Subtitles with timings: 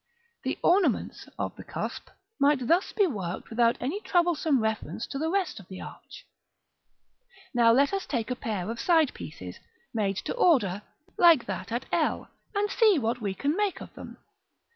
[0.43, 2.09] The ornaments of the cusp
[2.39, 6.25] might thus be worked without any troublesome reference to the rest of the arch.§ XIX.
[7.53, 9.59] Now let us take a pair of side pieces,
[9.93, 10.81] made to order,
[11.19, 14.17] like that at l, and see what we can make of them.